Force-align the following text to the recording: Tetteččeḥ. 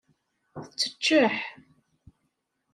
Tetteččeḥ. 0.67 1.35